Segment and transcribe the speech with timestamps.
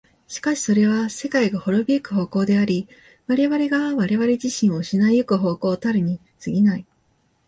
[0.27, 2.87] しかしそれは世界が亡び行く方向であり、
[3.27, 6.85] 我々が我々自身を失い行く方向たるに過ぎない。